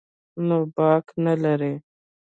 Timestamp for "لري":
1.43-1.73